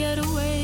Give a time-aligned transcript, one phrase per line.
[0.00, 0.59] get away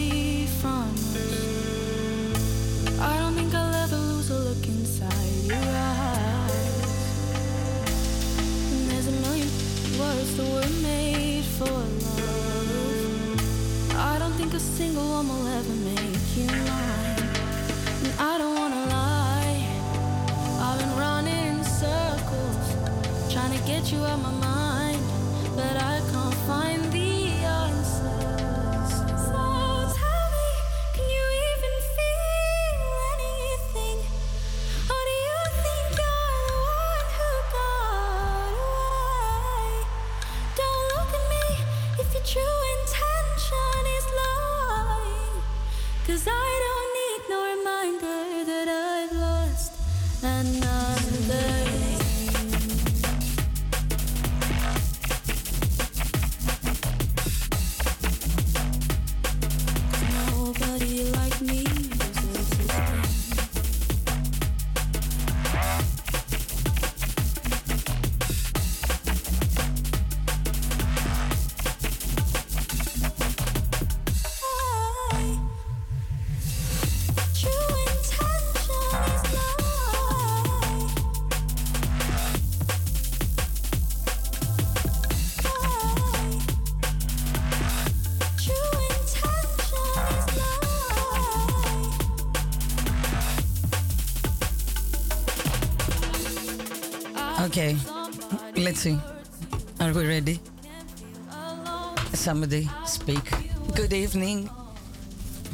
[102.47, 103.29] Speak.
[103.75, 104.49] Good evening.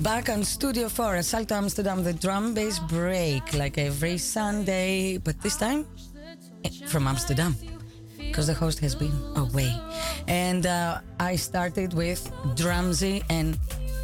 [0.00, 5.40] Back on Studio 4 at Salto Amsterdam, the drum bass break like every Sunday, but
[5.40, 5.86] this time
[6.64, 7.56] eh, from Amsterdam
[8.18, 9.74] because the host has been away.
[10.28, 13.58] And uh, I started with Drumsy and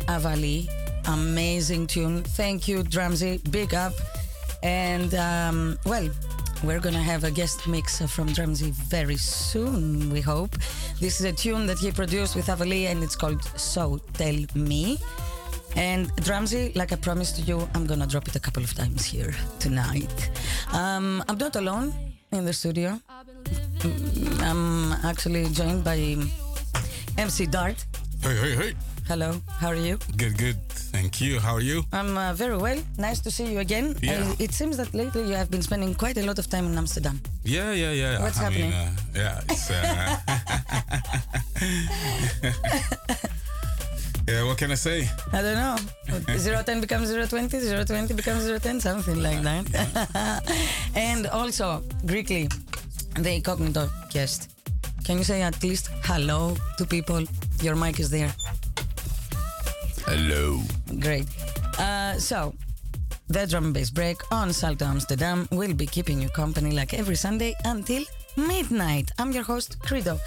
[0.06, 0.66] Avali.
[1.08, 2.22] Amazing tune.
[2.22, 3.42] Thank you, Drumsy.
[3.50, 3.92] Big up.
[4.62, 6.08] And um, well,
[6.62, 10.56] we're gonna have a guest mix from Drumsy very soon, we hope.
[11.00, 14.98] This is a tune that he produced with Avali and it's called So Tell Me.
[15.76, 19.34] And Drumsy, like I promised you, I'm gonna drop it a couple of times here
[19.58, 20.30] tonight.
[20.72, 21.92] Um, I'm not alone
[22.32, 23.00] in the studio.
[23.78, 26.16] Mm, I'm actually joined by
[27.16, 27.84] MC Dart.
[28.22, 28.87] Hey, hey, hey.
[29.08, 29.96] Hello, how are you?
[30.18, 30.60] Good, good.
[30.92, 31.40] Thank you.
[31.40, 31.82] How are you?
[31.94, 32.76] I'm uh, very well.
[32.98, 33.96] Nice to see you again.
[34.02, 34.20] Yeah.
[34.20, 36.76] Uh, it seems that lately you have been spending quite a lot of time in
[36.76, 37.18] Amsterdam.
[37.42, 38.20] Yeah, yeah, yeah.
[38.20, 38.68] What's I happening?
[38.68, 39.70] Mean, uh, yeah, it's.
[39.70, 40.18] Uh,
[44.28, 45.08] yeah, what can I say?
[45.32, 45.76] I don't know.
[46.62, 50.44] 010 becomes 020, 020 becomes 010, something like that.
[50.94, 52.52] and also, Greekly,
[53.14, 54.50] the incognito guest.
[55.04, 57.24] Can you say at least hello to people?
[57.62, 58.34] Your mic is there.
[60.08, 60.60] Hello.
[61.00, 61.26] Great.
[61.78, 62.54] Uh, so,
[63.28, 67.14] the drum and bass break on Salto Amsterdam will be keeping you company like every
[67.14, 68.02] Sunday until
[68.34, 69.10] midnight.
[69.18, 70.18] I'm your host, Credo,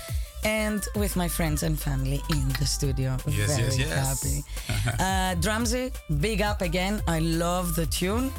[0.43, 3.17] and with my friends and family in the studio.
[3.25, 4.05] Yes, Very yes, yes.
[4.05, 4.97] happy.
[5.03, 7.01] uh, Drumsy, big up again.
[7.07, 8.31] I love the tune.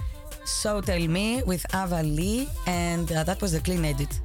[0.45, 4.21] So Tell Me with Ava Lee, and uh, that was the clean edit.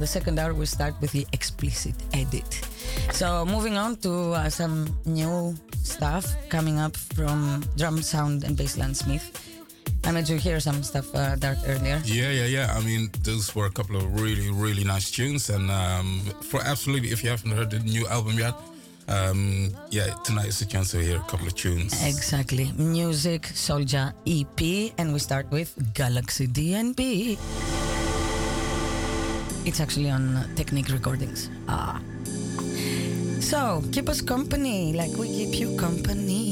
[0.00, 2.60] The second hour will start with the explicit edit.
[3.12, 5.54] So moving on to uh, some new
[5.86, 9.30] stuff coming up from Drum Sound and Bassline Smith.
[10.04, 12.00] I made you hear some stuff uh, Dart earlier.
[12.04, 12.74] Yeah, yeah, yeah.
[12.76, 15.50] I mean, those were a couple of really, really nice tunes.
[15.50, 18.54] And um, for absolutely, if you haven't heard the new album yet,
[19.08, 21.92] um, yeah, tonight is the chance to hear a couple of tunes.
[22.06, 22.70] Exactly.
[22.76, 27.38] Music Soldier EP, and we start with Galaxy DNB.
[29.66, 31.50] It's actually on Technique Recordings.
[31.68, 32.00] Ah.
[33.46, 36.45] So, keep us company like we keep you company.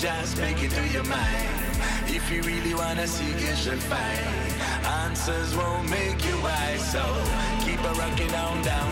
[0.00, 1.48] Soldiers, make it to your mind.
[2.06, 4.18] If you really wanna seek, you should find.
[5.04, 7.04] Answers won't make you wise, so
[7.66, 8.89] keep a rocking on down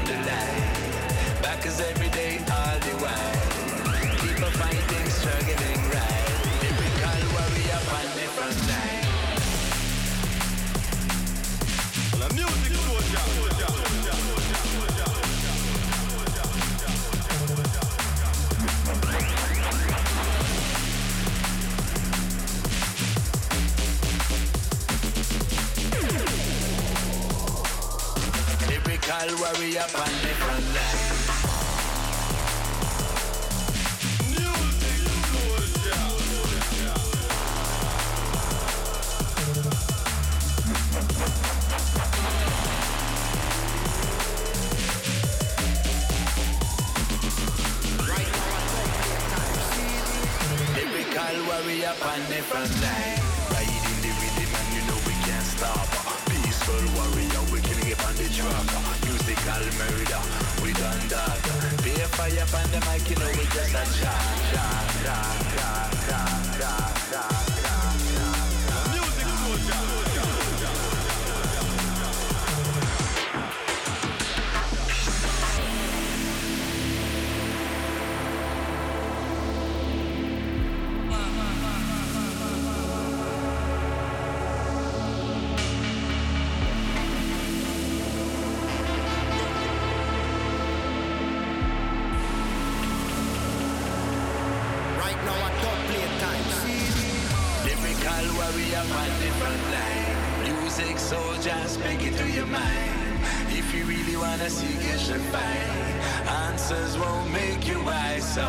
[105.08, 106.28] should find.
[106.28, 108.44] Answers won't make you wise, so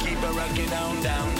[0.00, 1.34] keep a rocking on down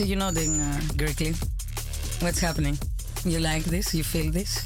[0.00, 1.34] You nodding, uh, Greekly.
[2.22, 2.78] What's happening?
[3.24, 3.94] You like this?
[3.94, 4.64] You feel this?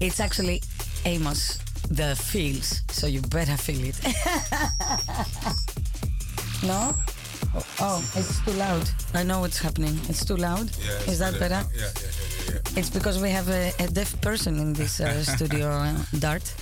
[0.00, 0.60] It's actually
[1.06, 1.58] Amos
[1.90, 3.98] the feels, so you better feel it.
[6.62, 6.94] no?
[7.80, 8.88] Oh, it's too loud.
[9.14, 9.98] I know what's happening.
[10.08, 10.70] It's too loud.
[10.84, 11.62] Yeah, Is that better?
[11.74, 12.78] Yeah, yeah, yeah, yeah.
[12.78, 16.52] It's because we have a, a deaf person in this uh, studio, uh, Dart,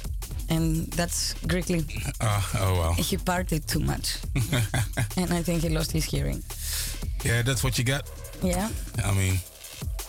[0.48, 1.84] and that's Greekly.
[2.20, 2.92] Uh, oh wow.
[2.92, 4.18] He partied too much,
[5.16, 6.42] and I think he lost his hearing.
[7.24, 8.10] Yeah, that's what you got.
[8.42, 8.68] Yeah.
[9.04, 9.38] I mean,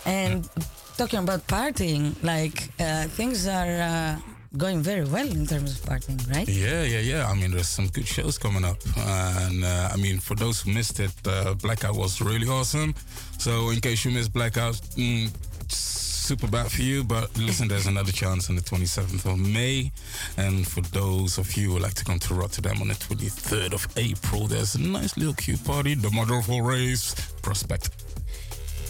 [0.06, 0.48] And
[0.96, 4.16] talking about partying, like uh, things are uh,
[4.56, 6.48] going very well in terms of partying, right?
[6.48, 7.28] yeah, yeah, yeah.
[7.30, 10.72] I mean, there's some good shows coming up, and uh, I mean, for those who
[10.72, 12.94] missed it, uh, Blackout was really awesome.
[13.38, 15.30] So, in case you missed Blackout, mm,
[15.68, 19.92] super bad for you, but listen, there's another chance on the 27th of May.
[20.38, 23.86] And for those of you who like to come to Rotterdam on the 23rd of
[23.96, 27.90] April, there's a nice little cute party, the Mother of All Raves, Prospect.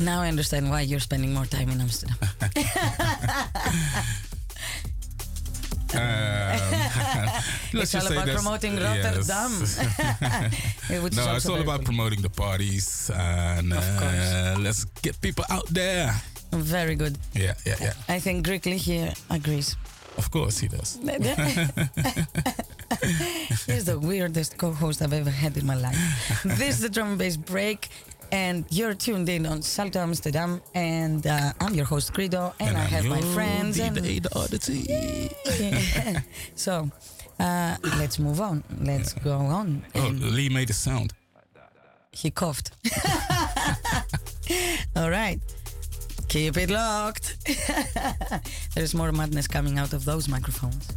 [0.01, 2.17] Now I understand why you're spending more time in Amsterdam.
[5.95, 6.01] Um,
[7.73, 8.77] it's all about promoting.
[8.77, 9.61] Rotterdam.
[9.61, 15.45] Which is no, it's all about promoting the parties and Of uh, let's get people
[15.51, 16.13] out there.
[16.51, 17.17] Very good.
[17.33, 17.93] Yeah, yeah, yeah.
[18.09, 19.77] I think Grigly here agrees.
[20.17, 20.99] Of course he does.
[23.67, 25.99] He's the weirdest co-host I've ever had in my life.
[26.45, 27.89] this is the drum and bass break,
[28.35, 32.81] and you're tuned in on Salto Amsterdam, and uh, I'm your host Credo, and, I
[32.81, 33.79] I'm have my friends.
[33.79, 35.31] And the oddity.
[36.57, 36.91] so
[37.39, 38.65] uh, let's move on.
[38.81, 39.85] Let's go on.
[39.95, 41.13] Oh, Lee made a sound.
[42.11, 42.73] he coughed.
[44.97, 45.41] All right.
[46.29, 47.37] Keep it locked.
[48.75, 50.89] There's more madness coming out of those microphones.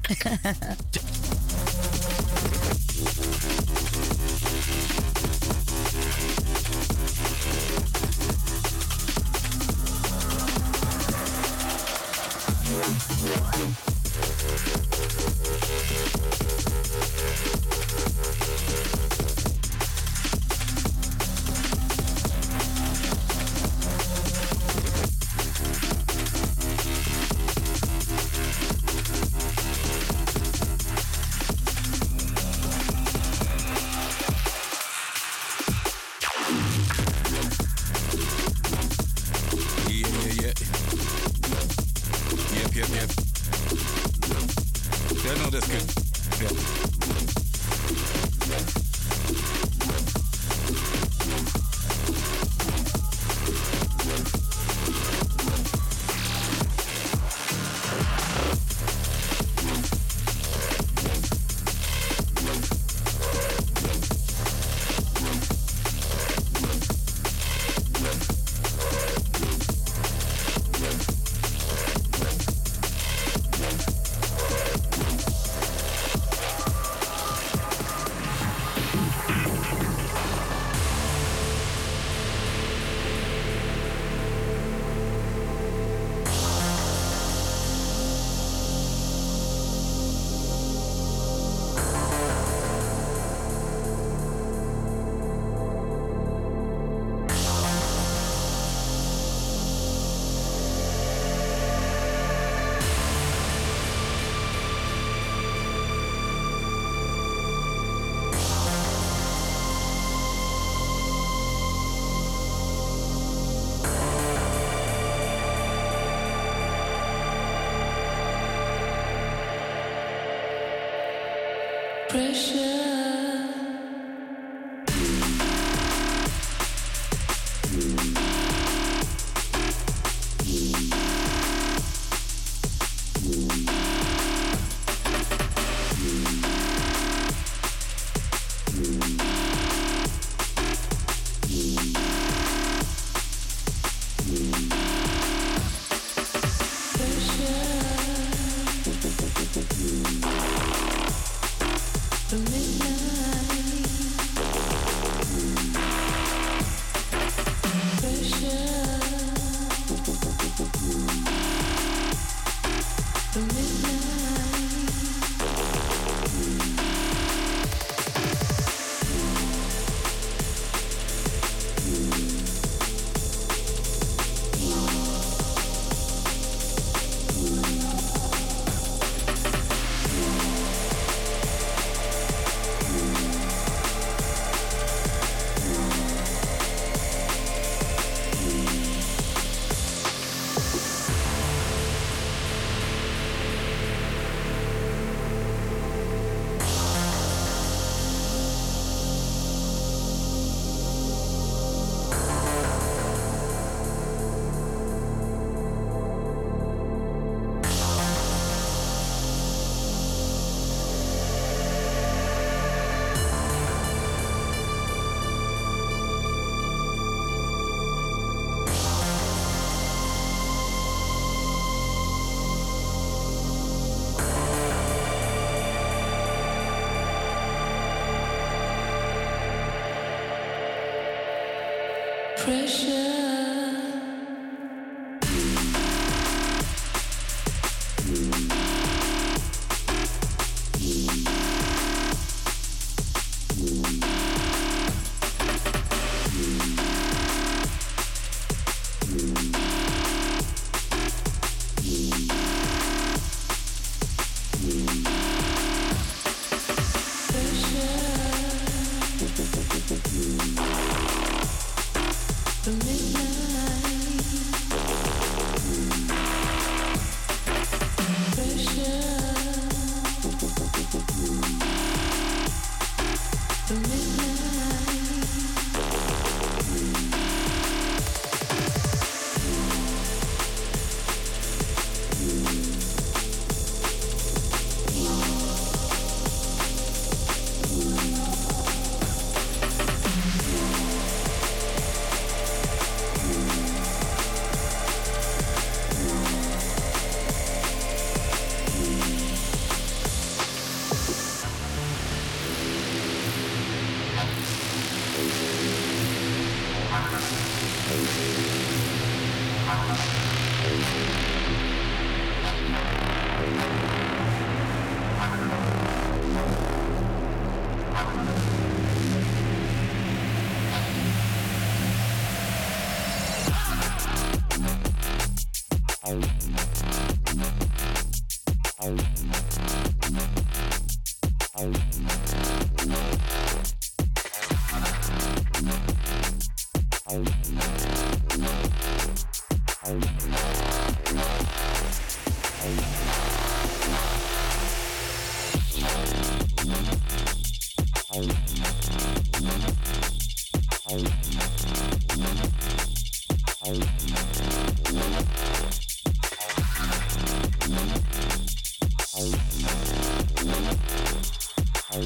[361.99, 362.03] I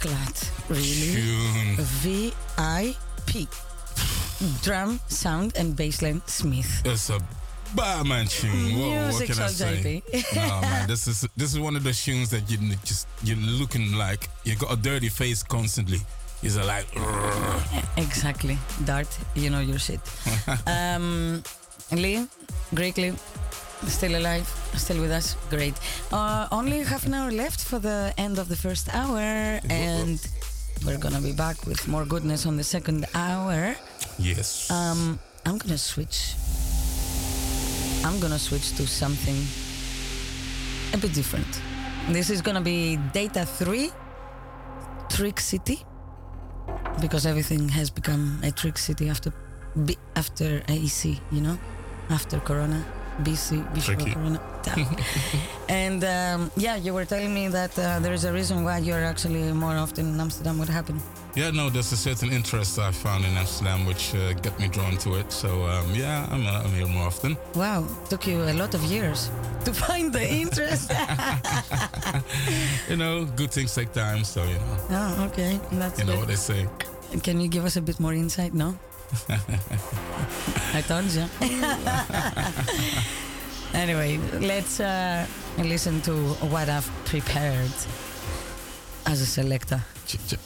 [0.00, 1.14] Blood really?
[1.14, 1.76] Tune.
[1.78, 3.48] VIP.
[4.62, 6.82] Drum, sound, and bassline Smith.
[6.84, 7.20] It's a
[7.74, 8.78] Batman tune.
[8.78, 10.02] Whoa, what Music can I say?
[10.34, 13.92] No man, this is this is one of the tunes that you just you're looking
[13.92, 16.00] like you got a dirty face constantly.
[16.42, 16.86] You're like,
[17.96, 18.58] Exactly.
[18.84, 20.00] Dart, you know your shit.
[20.66, 21.42] um,
[21.92, 22.26] Lee,
[22.74, 23.14] Greek Lee,
[23.86, 25.36] still alive, still with us.
[25.50, 25.74] Great.
[26.12, 30.18] Uh, only half an hour left for the end of the first hour, and
[30.84, 33.76] we're gonna be back with more goodness on the second hour.
[34.18, 34.70] yes.
[34.70, 36.34] Um, I'm gonna switch.
[38.04, 39.36] I'm gonna switch to something
[40.94, 41.60] a bit different.
[42.10, 43.90] This is gonna be Data 3,
[45.08, 45.84] Trick City,
[47.00, 49.32] because everything has become a Trick City after
[50.14, 51.58] after AEC, you know,
[52.10, 52.82] after Corona,
[53.24, 54.14] BC.
[54.14, 54.40] Corona.
[55.68, 59.04] And um, yeah, you were telling me that uh, there is a reason why you're
[59.04, 60.58] actually more often in Amsterdam.
[60.58, 61.00] What happened?
[61.36, 64.96] yeah, no, there's a certain interest I found in Amsterdam which uh, got me drawn
[64.98, 65.30] to it.
[65.30, 67.36] So um, yeah, I'm, uh, I'm here more often.
[67.54, 69.30] Wow, took you a lot of years
[69.64, 70.90] to find the interest.
[72.88, 74.24] You know, good things take time.
[74.24, 75.58] So you know, oh, okay.
[75.72, 76.20] That's you know good.
[76.20, 76.66] what they say.
[77.22, 78.54] Can you give us a bit more insight?
[78.54, 78.78] No?
[80.74, 81.24] I told you.
[83.74, 85.26] anyway, let's uh,
[85.58, 86.12] listen to
[86.50, 87.70] what I've prepared
[89.06, 90.40] as a selector Check, check.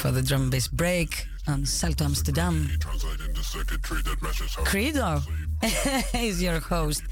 [0.00, 2.68] for the drum bass break on Salto Amsterdam.
[4.64, 5.20] Credo
[6.14, 7.02] is your host,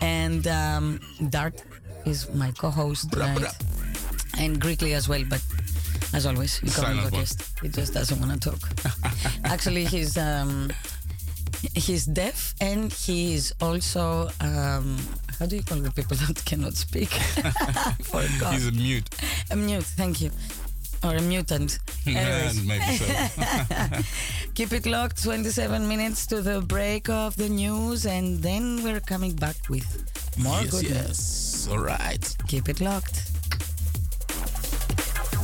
[0.00, 1.00] and um,
[1.30, 1.62] Dart
[2.04, 3.54] is my co-host tonight,
[4.38, 5.22] and Greekly as well.
[5.28, 5.42] But
[6.14, 7.58] as always, you come Silent guest.
[7.60, 8.60] He just doesn't want to talk.
[9.44, 10.72] Actually, he's um,
[11.74, 14.96] he's deaf, and he is also um,
[15.38, 17.08] how do you call the people that cannot speak?
[18.02, 18.54] Forgot.
[18.54, 19.08] He's a mute.
[19.50, 19.82] a mute.
[19.82, 20.30] Thank you.
[21.02, 21.80] Or a mutant.
[22.06, 22.64] Anyways.
[22.64, 23.04] Maybe so.
[24.54, 29.34] Keep it locked, 27 minutes to the break of the news, and then we're coming
[29.34, 29.84] back with
[30.38, 31.66] more yes, goodness.
[31.66, 31.68] yes.
[31.70, 32.36] All right.
[32.46, 33.33] Keep it locked.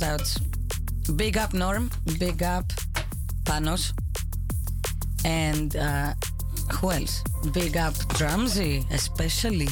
[0.00, 0.38] shout outs.
[1.16, 2.64] Big up Norm, big up
[3.44, 3.92] Panos,
[5.24, 6.14] and uh,
[6.74, 7.22] who else?
[7.52, 9.68] Big up Drumsy, especially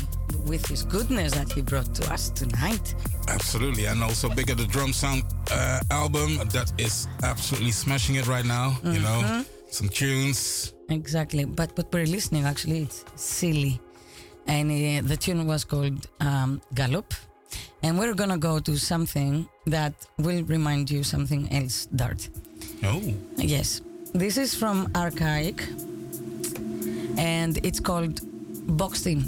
[0.47, 2.95] with his goodness that he brought to us tonight.
[3.29, 5.23] Absolutely, and also bigger the drum sound
[5.53, 8.77] uh, album that is absolutely smashing it right now.
[8.83, 10.73] You know, some tunes.
[10.89, 13.81] Exactly, but what we're listening actually it's silly,
[14.47, 17.15] and uh, the tune was called um, Gallop,
[17.89, 22.29] and we're gonna go to something that will remind you something else, Dart.
[22.85, 23.03] Oh,
[23.37, 23.81] Yes,
[24.13, 25.59] this is from Archaic,
[27.17, 28.21] and it's called
[28.77, 29.23] Boxing.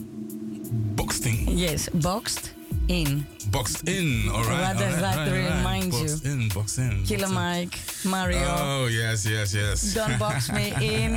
[0.95, 1.39] Boxing?
[1.49, 2.53] Yes, Boxed
[2.91, 3.25] In.
[3.53, 4.29] boxed in.
[4.31, 4.75] All right.
[4.75, 5.59] What does all right, that right, right.
[5.59, 6.01] remind you?
[6.01, 7.05] Boxed in, boxed in.
[7.05, 7.35] Killer boxed.
[7.35, 8.43] Mike, Mario.
[8.59, 9.95] Oh yes, yes, yes.
[9.95, 11.13] Don't box me in.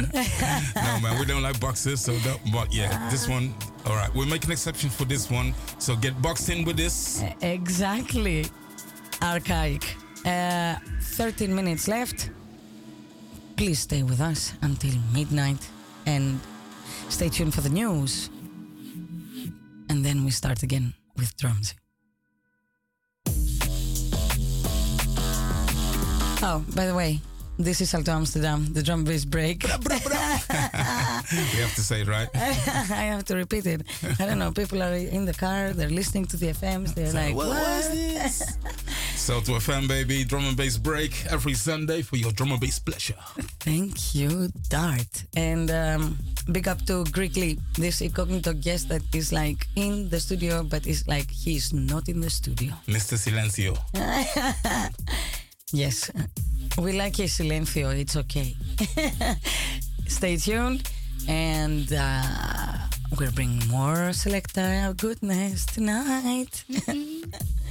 [0.75, 3.55] no man, we don't like boxes, so that, but yeah, this one.
[3.87, 5.51] All right, we'll make an exception for this one.
[5.79, 7.23] So get boxed in with this.
[7.41, 8.45] exactly.
[9.23, 9.95] Archaic.
[10.25, 12.29] Uh, 13 minutes left.
[13.57, 15.67] Please stay with us until midnight
[16.05, 16.39] and
[17.09, 18.29] stay tuned for the news.
[19.89, 21.75] And then we start again with drums.
[26.45, 27.21] Oh, by the way,
[27.57, 29.63] this is Salto Amsterdam, the drum bass break.
[29.89, 32.27] we have to say it right.
[32.35, 33.83] I have to repeat it.
[34.19, 34.51] I don't know.
[34.51, 37.63] People are in the car, they're listening to the FMs, they're like, what what?
[37.63, 38.57] was this?
[39.15, 42.59] So to a fan, baby, drum and bass break every Sunday for your drum and
[42.59, 43.15] bass pleasure.
[43.59, 45.23] Thank you, Dart.
[45.35, 46.17] And um,
[46.51, 51.07] big up to Greekly, this incognito guest that is like in the studio, but is
[51.07, 52.73] like he's not in the studio.
[52.87, 53.17] Mr.
[53.17, 53.77] Silencio.
[55.75, 56.11] Yes,
[56.77, 57.99] we like his silencio.
[57.99, 58.55] It's okay.
[60.07, 60.87] Stay tuned,
[61.27, 62.77] and uh,
[63.17, 66.63] we're bringing more selecta goodness tonight.
[66.85, 67.33] When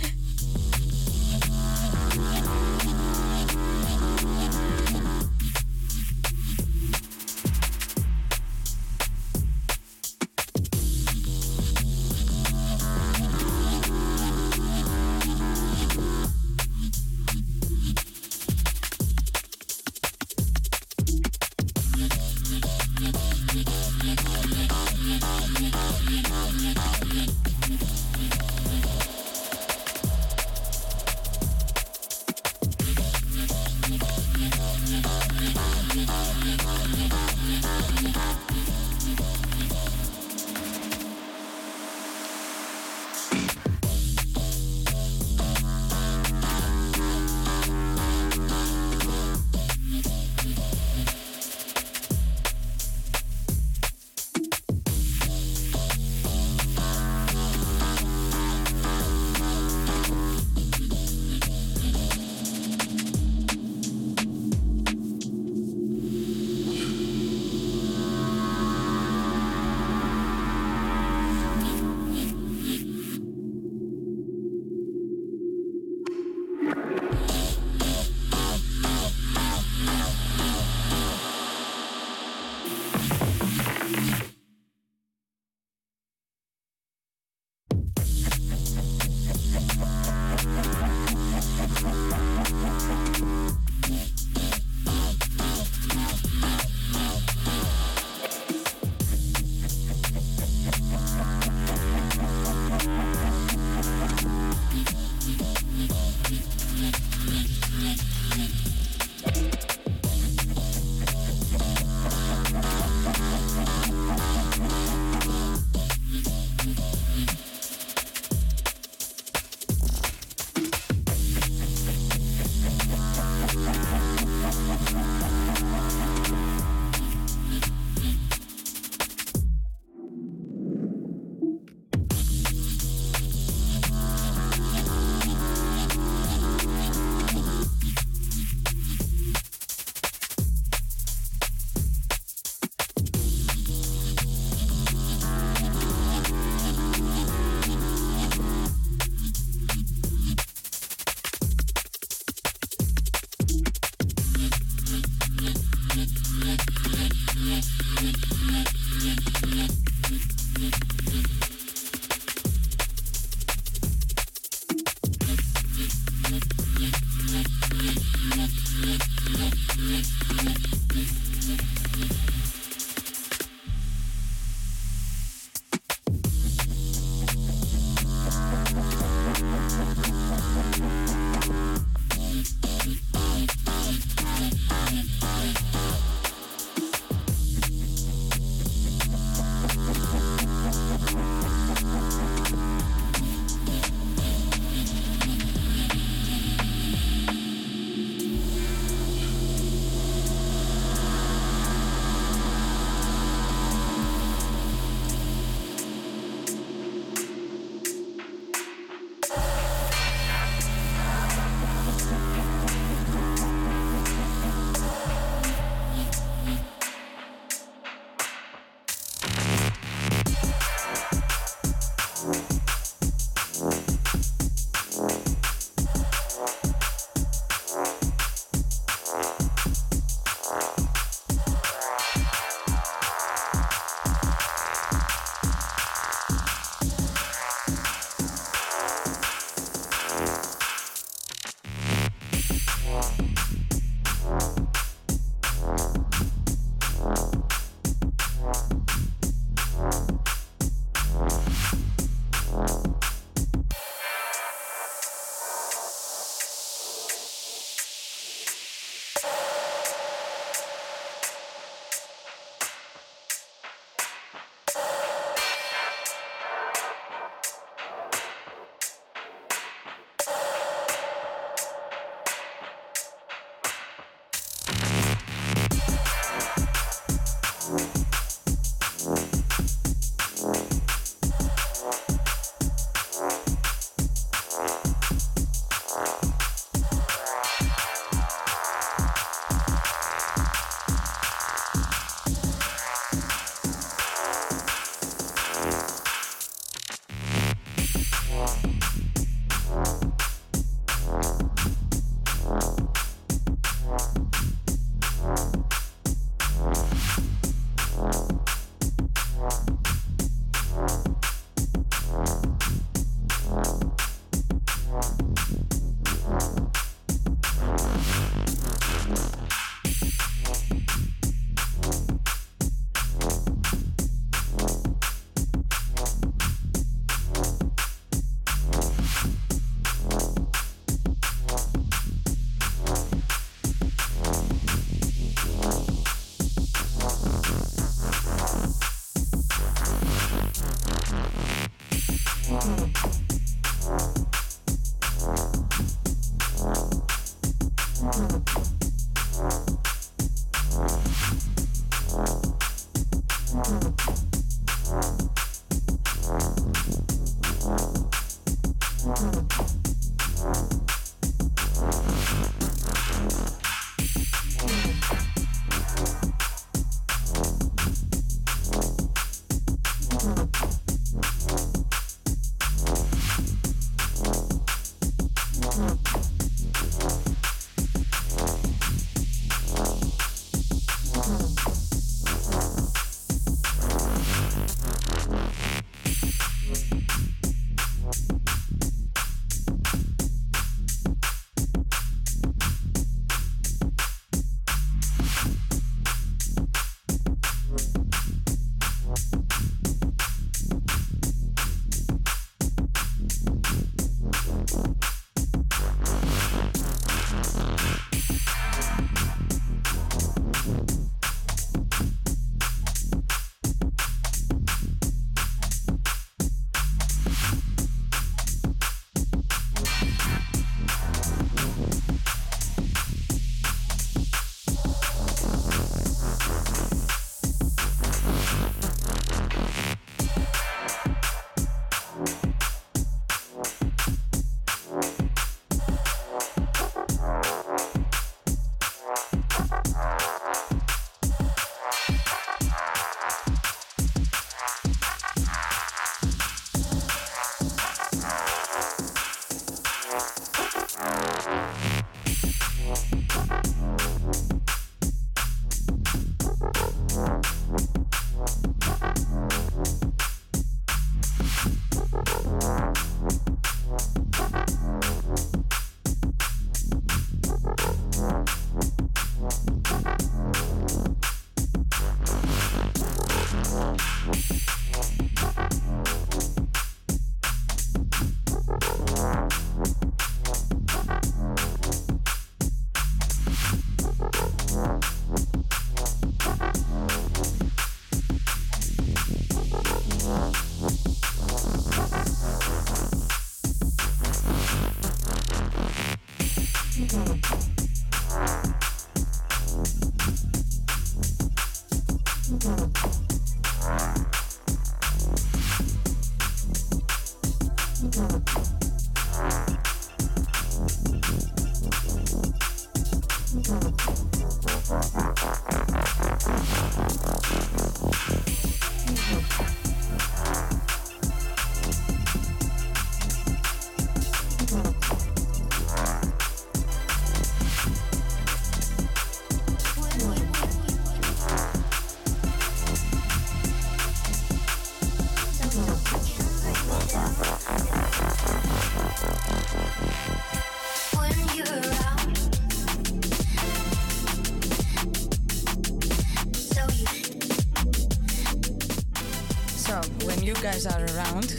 [549.93, 551.51] So, when you guys are around,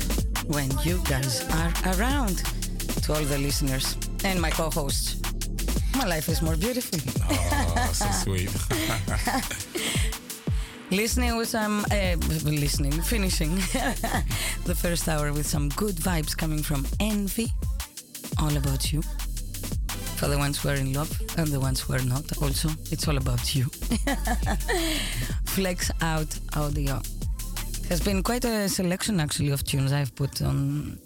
[0.47, 2.37] when you guys are around,
[3.03, 5.21] to all the listeners and my co hosts,
[5.95, 6.97] my life is more beautiful.
[7.29, 8.49] Oh, so sweet.
[10.89, 13.53] listening with some, uh, listening, finishing
[14.65, 17.53] the first hour with some good vibes coming from Envy,
[18.41, 19.03] all about you.
[20.17, 23.07] For the ones who are in love and the ones who are not, also, it's
[23.07, 23.65] all about you.
[25.45, 26.99] Flex out audio.
[27.87, 30.97] There's been quite a selection actually of tunes I've put on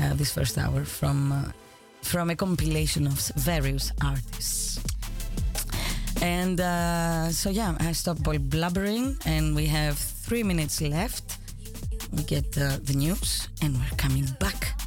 [0.00, 1.44] uh, this first hour from uh,
[2.02, 4.80] from a compilation of various artists.
[6.22, 11.38] And uh, so yeah, I stopped all blubbering, and we have three minutes left.
[12.12, 14.80] We get uh, the news, and we're coming back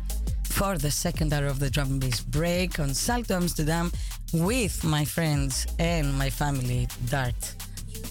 [0.45, 3.91] for the second hour of the drum and bass break on Salto Amsterdam
[4.33, 7.55] with my friends and my family, Dart,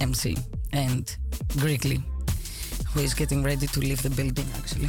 [0.01, 0.37] MC,
[0.73, 1.17] and
[1.57, 2.03] Greekly,
[2.95, 4.89] who is getting ready to leave the building actually.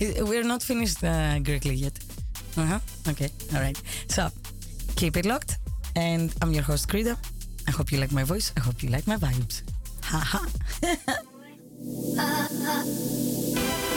[0.30, 1.98] We're not finished uh, Greekly yet.
[2.56, 2.78] Uh huh.
[3.08, 3.28] Okay.
[3.54, 3.80] All right.
[4.08, 4.28] So
[4.96, 5.58] keep it locked.
[5.96, 7.16] And I'm your host, Credo.
[7.66, 8.52] I hope you like my voice.
[8.56, 9.62] I hope you like my vibes.
[10.04, 10.46] Ha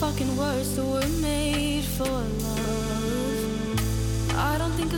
[0.05, 2.05] fucking words that were made for
[2.45, 3.79] love.
[4.37, 4.93] I don't think.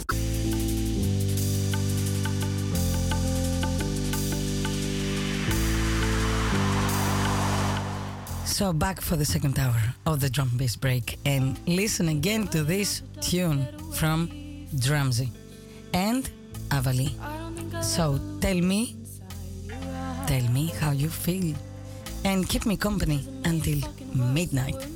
[8.46, 12.64] So back for the second hour of the drum bass break and listen again to
[12.64, 14.18] this tune from
[14.76, 15.30] Drumsy
[15.94, 16.28] and
[16.70, 17.10] Avali.
[17.80, 18.96] So tell me,
[20.26, 21.54] tell me how you feel
[22.24, 23.78] and keep me company until
[24.12, 24.95] midnight.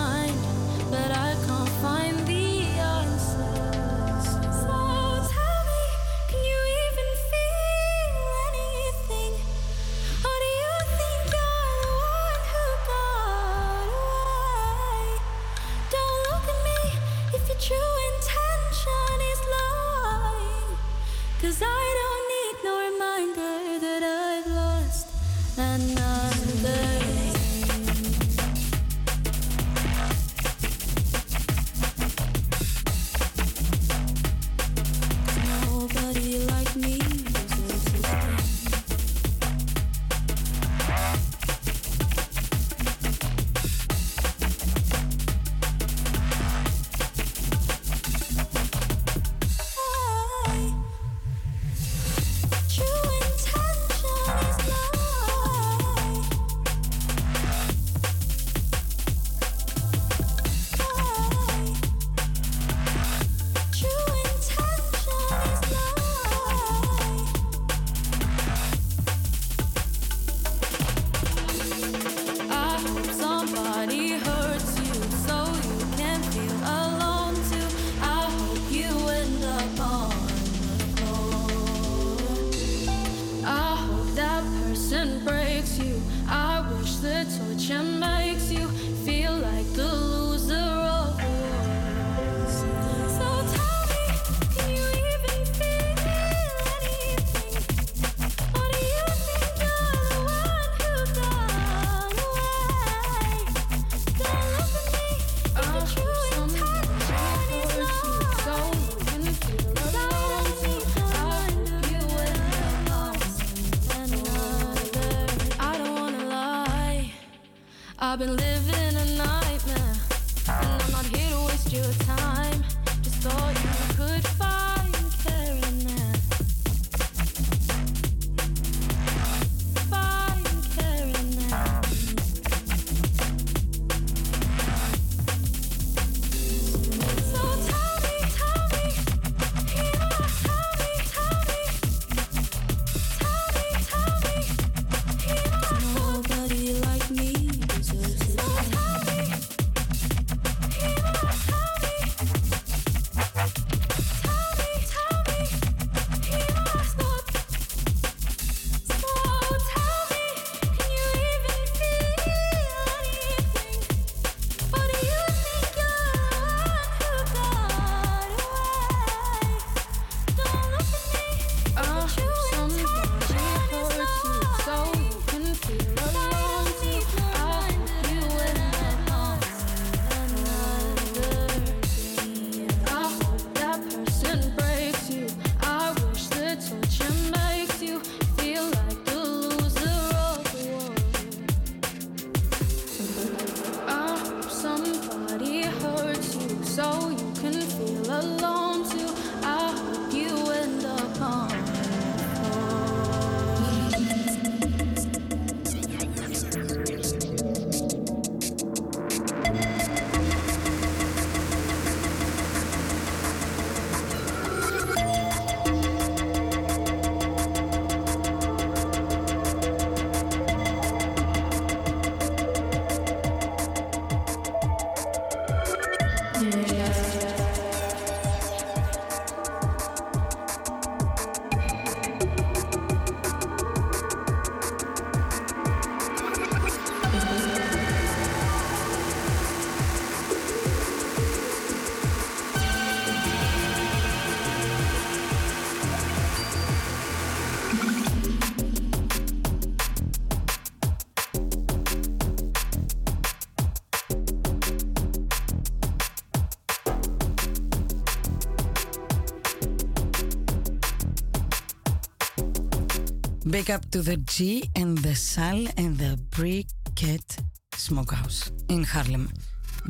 [263.61, 267.37] Big up to the G and the Sal and the Briquette
[267.75, 269.29] Smokehouse in Harlem.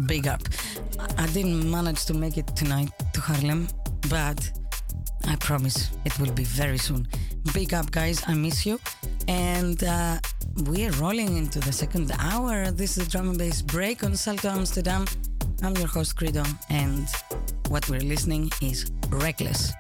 [0.08, 0.42] Big up.
[1.18, 3.70] I didn't manage to make it tonight to Harlem,
[4.10, 4.52] but
[5.26, 7.08] I promise it will be very soon.
[7.54, 8.22] Big up, guys.
[8.28, 8.78] I miss you.
[9.30, 10.20] And uh,
[10.66, 12.72] we're rolling into the second hour.
[12.72, 15.06] This is Drum and Bass Break on Salto Amsterdam.
[15.64, 17.08] I'm your host, Credo, and
[17.70, 19.72] what we're listening is Reckless.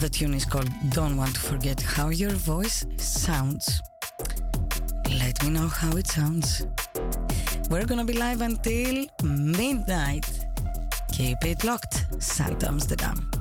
[0.00, 3.82] The tune is called Don't Want to Forget How Your Voice Sounds.
[5.10, 6.66] Let me know how it sounds.
[7.68, 10.26] We're gonna be live until midnight.
[11.12, 12.06] Keep it locked.
[12.18, 13.31] Salto Amsterdam.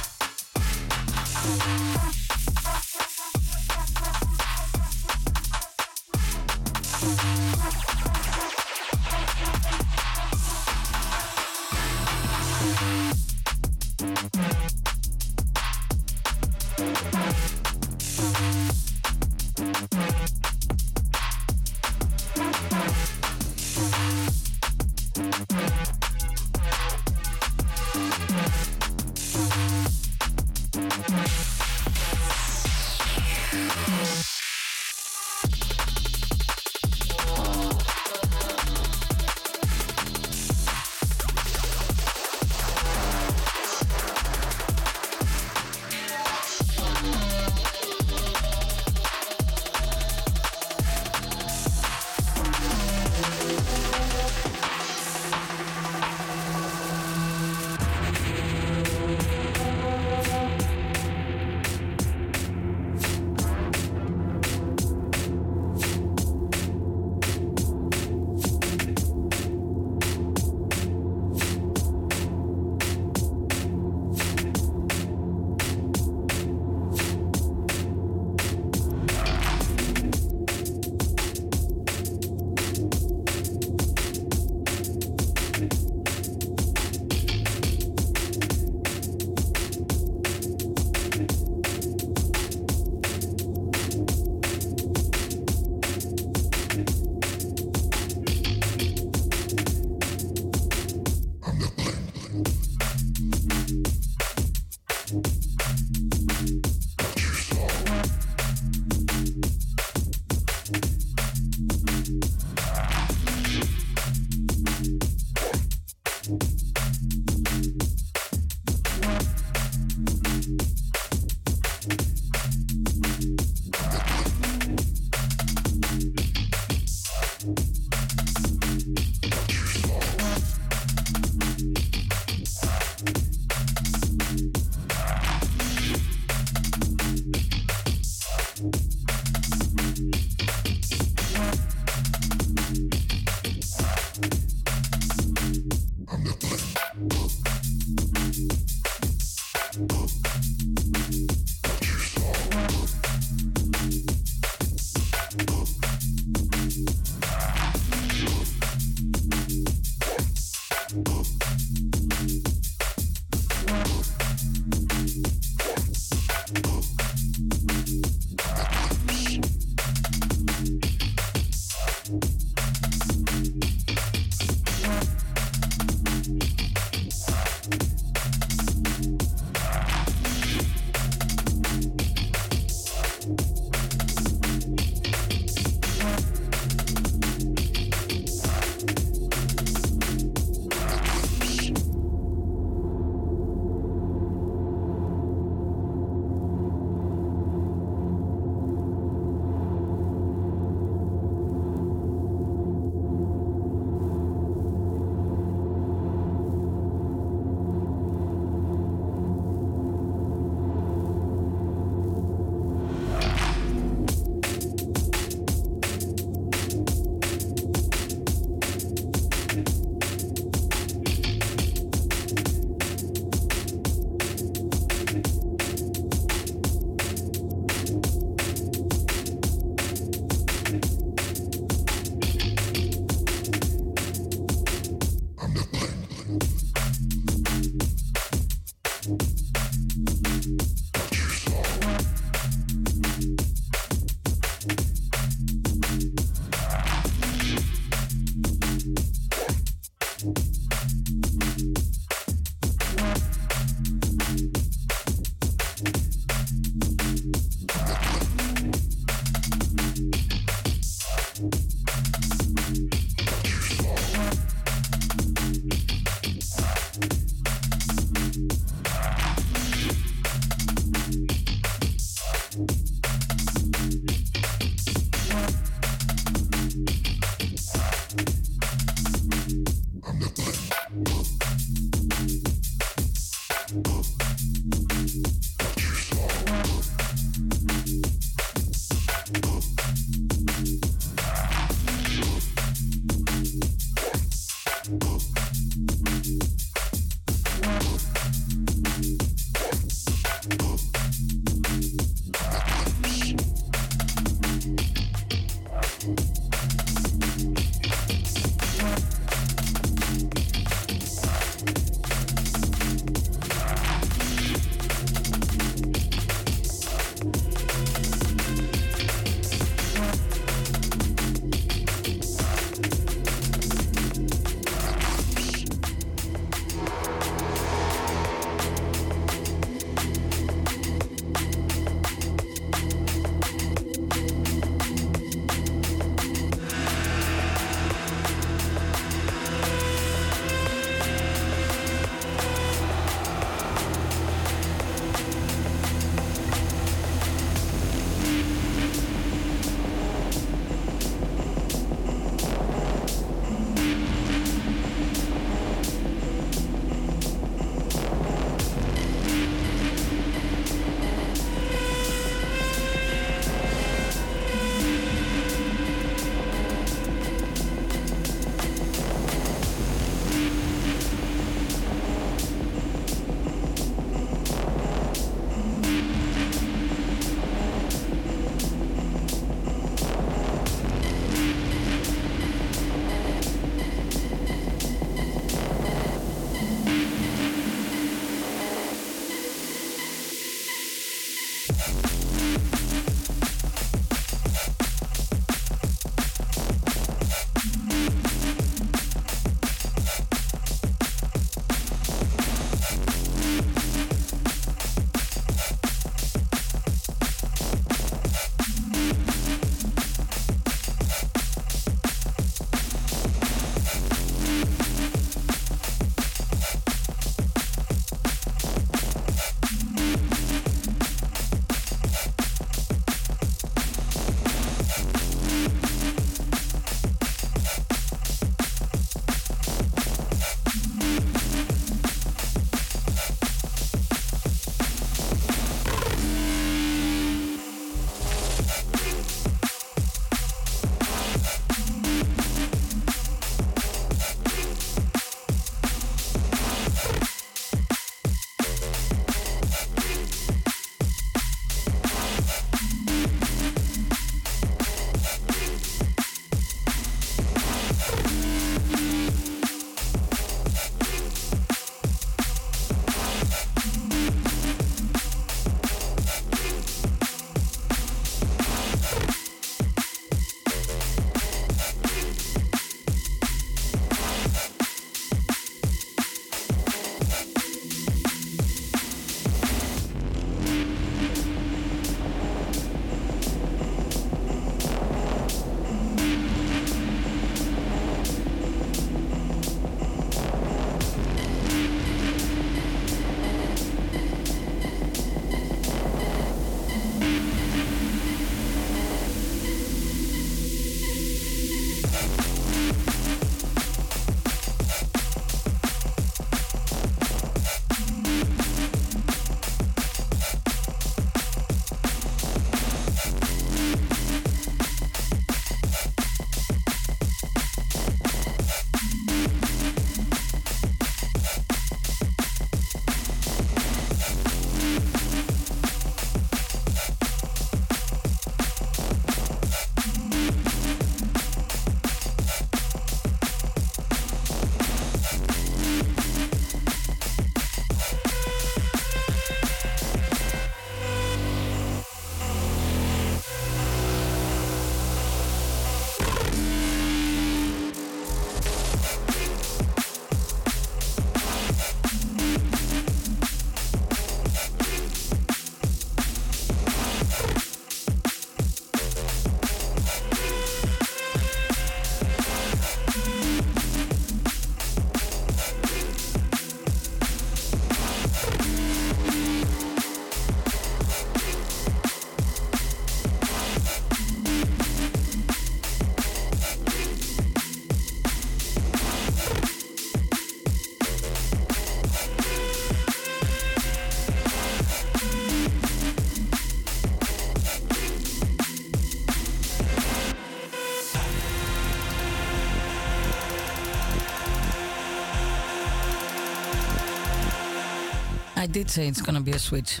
[598.80, 600.00] Did say it's gonna be a switch.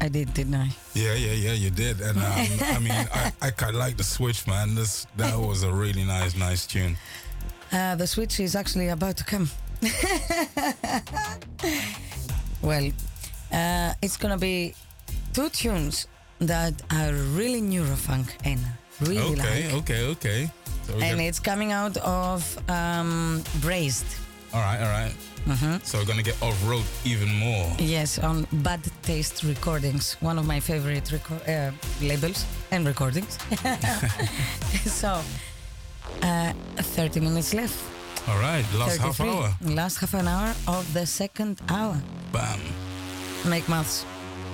[0.00, 0.68] I did, didn't I?
[0.94, 2.00] Yeah, yeah, yeah, you did.
[2.00, 2.24] And um,
[2.76, 4.74] I mean, I, I like the switch, man.
[4.74, 6.96] This That was a really nice, nice tune.
[7.70, 9.48] Uh, the switch is actually about to come.
[12.62, 12.90] well,
[13.52, 14.74] uh, it's gonna be
[15.32, 16.08] two tunes
[16.40, 18.58] that are really neurofunk and
[19.00, 19.82] really okay, like.
[19.82, 20.50] okay, okay.
[20.88, 24.18] So And it's coming out of um, Braced.
[24.54, 25.12] All right, all right.
[25.46, 25.80] Mhm.
[25.84, 27.66] So we're gonna get off road even more.
[27.78, 33.38] Yes, on Bad Taste Recordings, one of my favorite reco- uh, labels and recordings.
[34.86, 35.20] so,
[36.22, 37.74] uh, 30 minutes left.
[38.28, 39.28] All right, last half 33.
[39.28, 39.54] hour.
[39.74, 42.00] Last half an hour of the second hour.
[42.32, 42.60] Bam.
[43.44, 44.04] Make maths.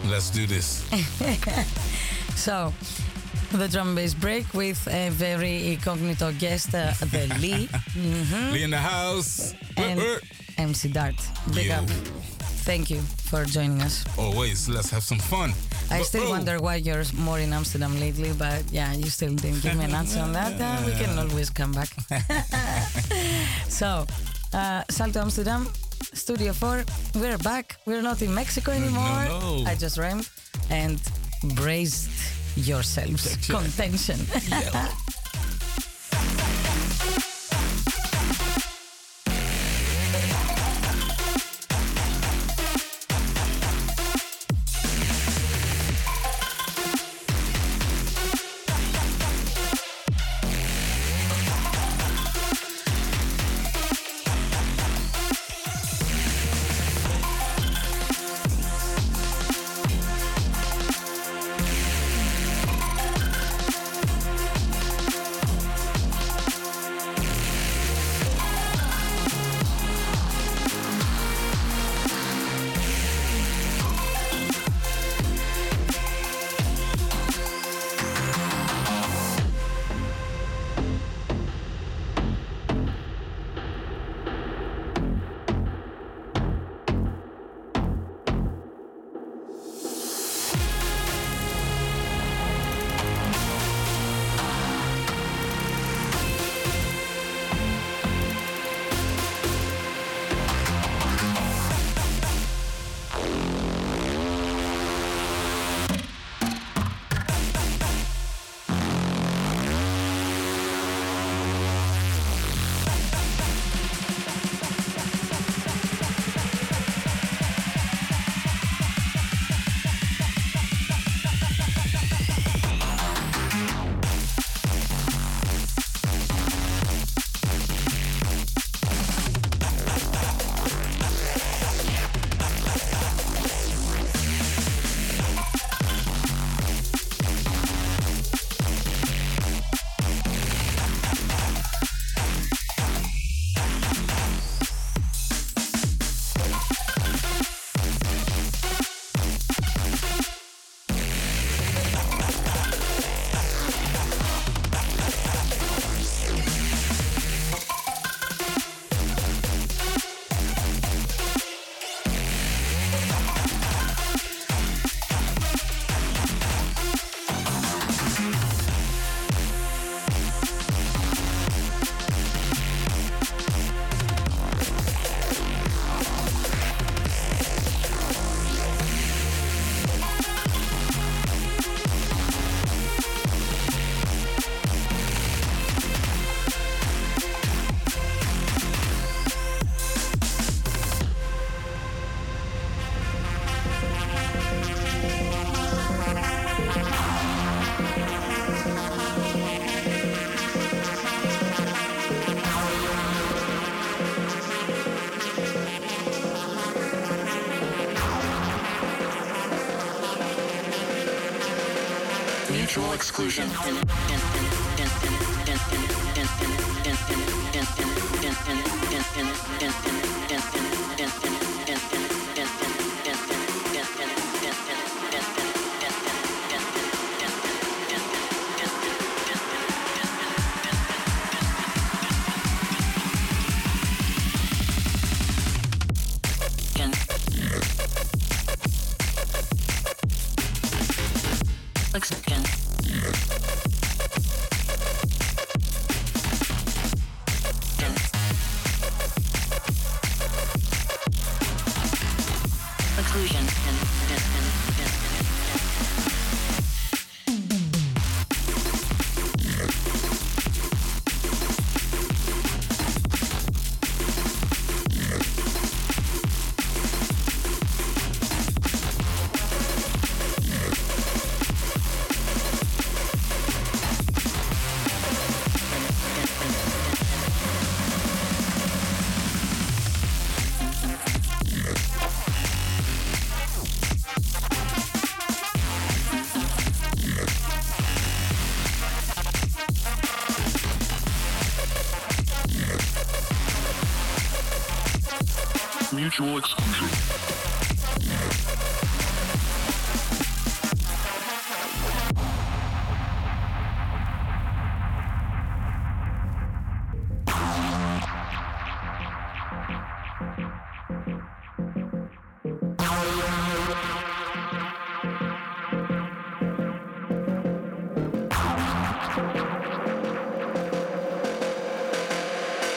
[0.07, 0.85] Let's do this.
[2.39, 2.73] So,
[3.53, 7.69] the drum bass break with a very incognito guest, uh, the Lee.
[7.95, 8.53] Mhm.
[8.53, 9.55] Lee in the house.
[9.77, 10.01] And
[10.59, 11.17] MC Dart.
[11.55, 11.75] Big Yo.
[11.77, 11.89] up.
[12.65, 13.01] Thank you
[13.31, 14.05] for joining us.
[14.19, 15.55] Always, let's have some fun.
[15.91, 19.35] I But, still oh, wonder why you're more in Amsterdam lately, but yeah, you still
[19.35, 20.61] didn't give me an answer on that.
[20.61, 21.89] Uh, we can always come back.
[23.69, 24.07] so,
[24.53, 25.67] uh, Salto Amsterdam,
[26.13, 26.85] Studio 4,
[27.15, 27.77] we're back.
[27.87, 29.25] We're not in Mexico anymore.
[29.29, 29.65] no.
[29.67, 30.29] I just rhymed.
[30.69, 31.01] And
[31.55, 32.11] braced
[32.59, 33.37] yourselves.
[33.47, 34.19] Contention.
[34.19, 34.89] Mutual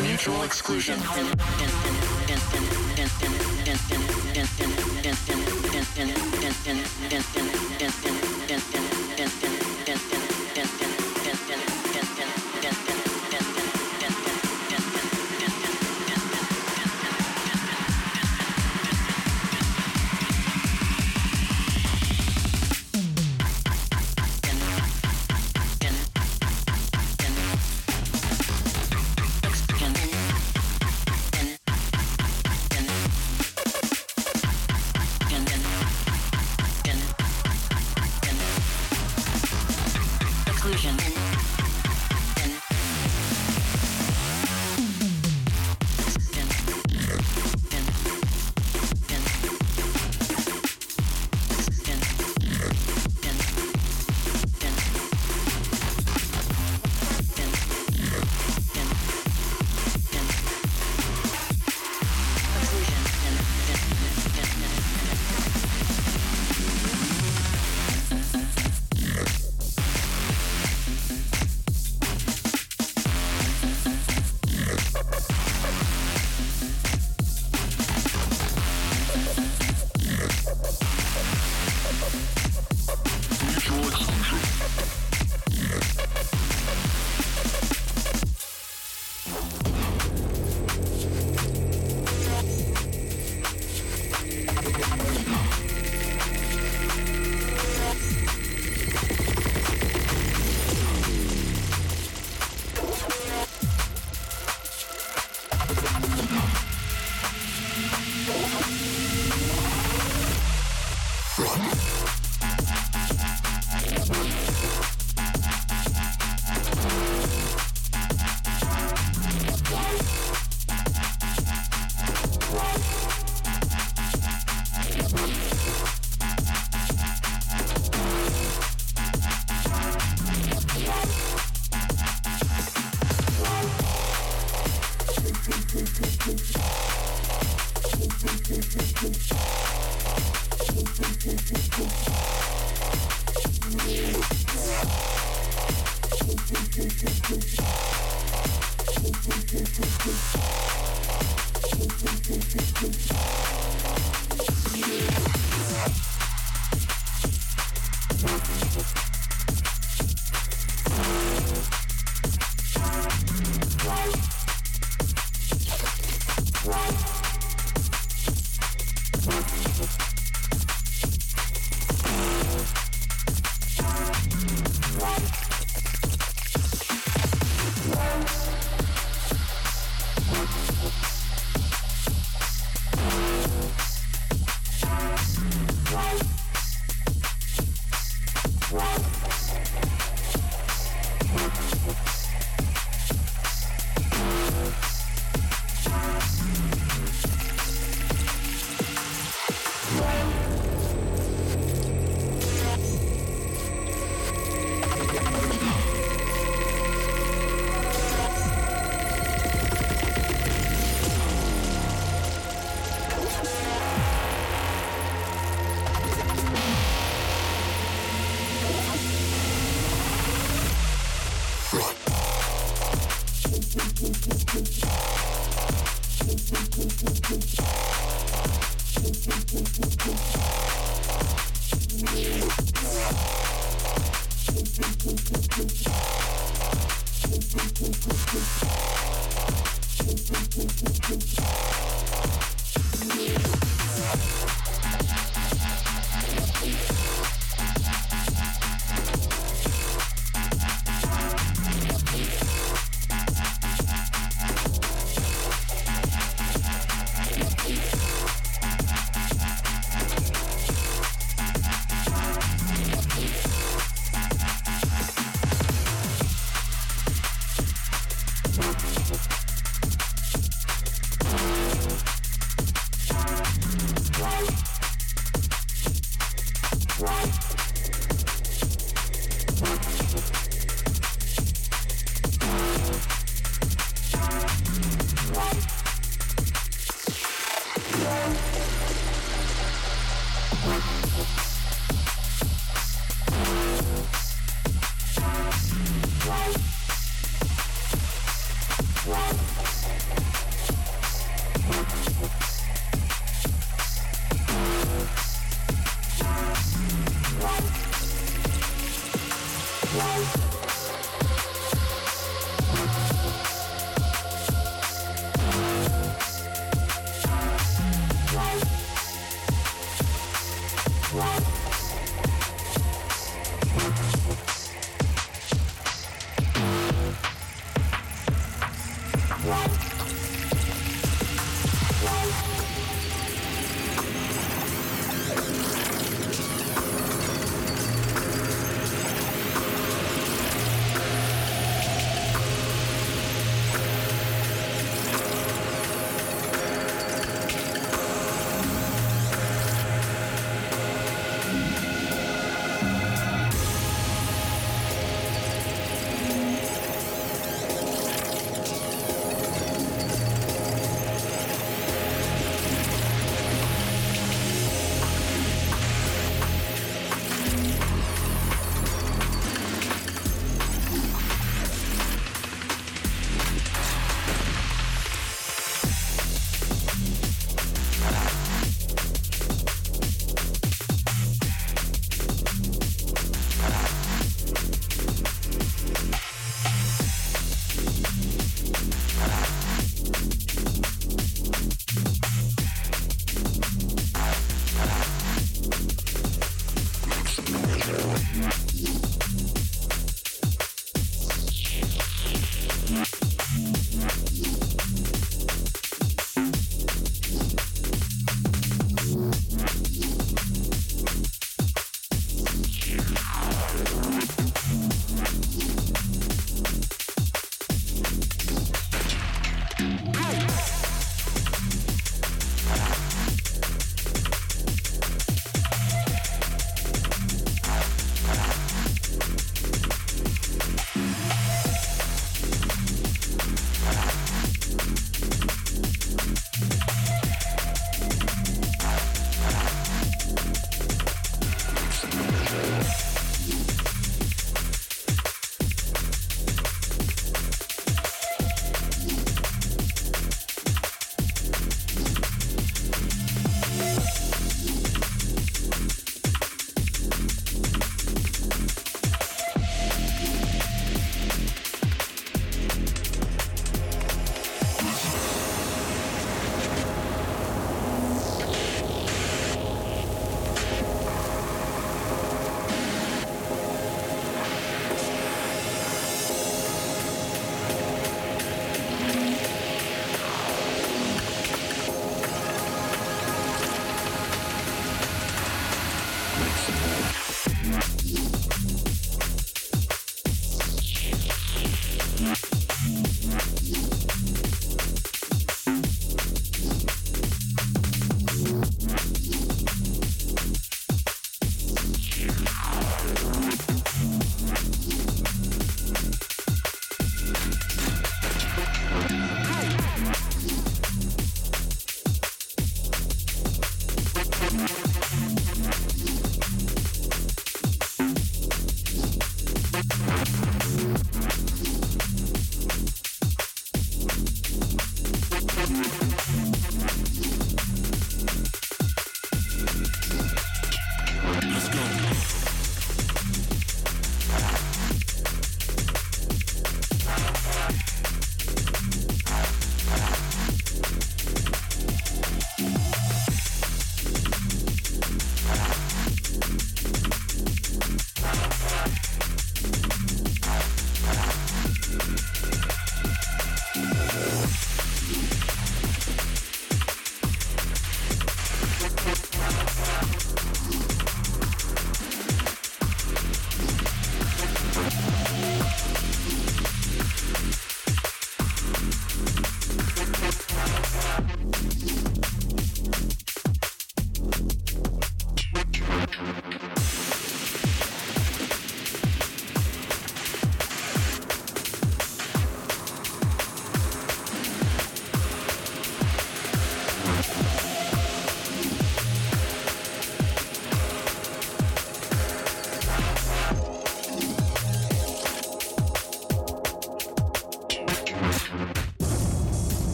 [0.00, 2.03] Mutual exclusion.
[7.04, 7.44] Mutual exclusion.
[7.44, 7.63] Exclusion.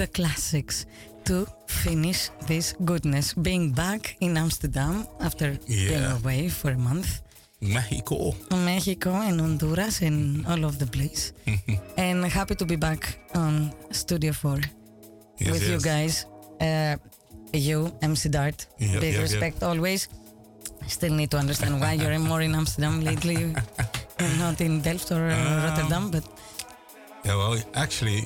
[0.00, 0.86] The classics
[1.28, 3.34] to finish this goodness.
[3.34, 7.20] Being back in Amsterdam after being away for a month.
[7.60, 8.32] Mexico.
[8.64, 11.32] Mexico and Honduras and all over the place.
[11.98, 14.60] and happy to be back on Studio 4
[15.36, 16.24] Yes, with you guys.
[16.58, 16.96] Uh,
[17.52, 20.08] you, MC Dart, Yep, big yep, respect always.
[20.86, 23.52] Still need to understand why you're more in Amsterdam lately
[24.38, 26.24] not in Delft or Um, Rotterdam, but
[27.24, 28.24] Yeah, well, actually,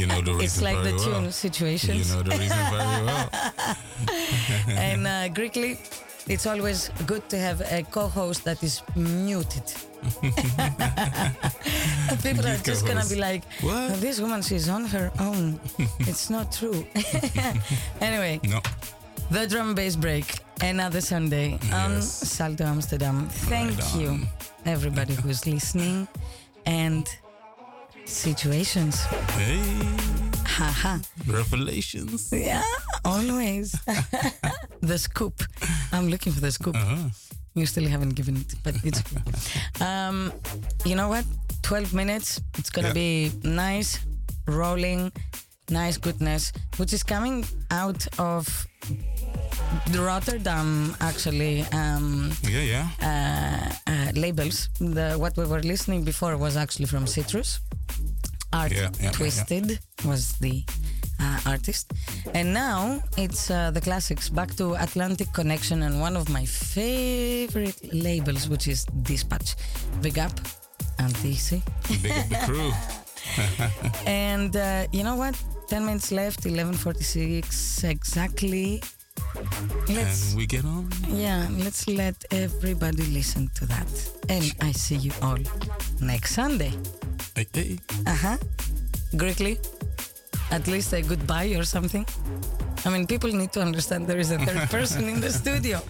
[0.00, 1.30] you know the reason it's like very the two well.
[1.32, 2.10] situations.
[2.10, 3.28] You know the reason very well.
[4.88, 5.76] and uh, Greekly,
[6.28, 9.62] it's always good to have a co-host that is muted.
[12.22, 13.90] People are just gonna be like, What?
[13.92, 15.60] "Oh, "This woman, she's on her own.
[16.00, 16.86] it's not true."
[18.00, 18.60] anyway, No.
[19.30, 22.28] the drum bass break another Sunday on Yes.
[22.36, 23.28] Salto Amsterdam.
[23.48, 24.18] Thank Right you,
[24.64, 26.08] everybody who's listening,
[26.66, 27.06] and
[28.10, 29.00] situations.
[29.38, 29.60] Hey,
[30.46, 30.98] Haha.
[31.26, 32.30] revelations.
[32.32, 32.62] Yeah,
[33.04, 33.72] always.
[34.80, 35.42] the scoop.
[35.92, 36.76] I'm looking for the scoop.
[36.76, 37.08] Uh-huh.
[37.54, 39.22] You still haven't given it, but it's okay.
[39.84, 40.32] um,
[40.84, 41.24] you know what?
[41.62, 42.40] 12 minutes.
[42.58, 42.94] It's gonna Yeah.
[42.94, 43.98] be nice,
[44.46, 45.12] rolling,
[45.68, 48.66] nice goodness, which is coming out of
[49.94, 51.64] Rotterdam, actually.
[51.72, 52.86] Um, Yeah, yeah.
[53.02, 54.68] uh, uh, labels.
[54.78, 57.60] The what we were listening before was actually from Citrus.
[58.52, 59.10] Art Yeah, yeah, yeah, yeah.
[59.12, 60.64] Twisted was the
[61.20, 61.92] uh, artist,
[62.34, 64.28] and now it's uh, the classics.
[64.28, 69.54] Back to Atlantic Connection and one of my favorite labels, which is Dispatch.
[70.02, 70.32] Big up,
[70.98, 71.62] Ant TC.
[72.02, 72.72] Big up the crew.
[74.06, 75.36] And uh, you know what?
[75.68, 78.82] 10 minutes left, 11.46 exactly.
[79.88, 80.88] Let's and we get on.
[81.08, 83.88] yeah, let's let everybody listen to that.
[84.28, 85.38] And I see you all
[86.00, 86.72] next Sunday.
[87.34, 87.78] Hey, hey.
[88.06, 88.36] Uh-huh.
[89.14, 89.58] Greekly.
[90.50, 92.04] At least a goodbye or something.
[92.84, 95.80] I mean, people need to understand there is a third person in the studio.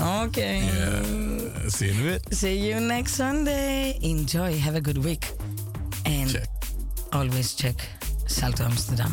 [0.00, 0.60] Okay.
[0.62, 1.68] Yeah.
[1.68, 2.34] See you in a bit.
[2.34, 3.98] See you next Sunday.
[4.02, 4.58] Enjoy.
[4.58, 5.30] Have a good week.
[6.04, 6.48] And Check.
[7.12, 7.76] always check
[8.26, 9.12] Salto Amsterdam.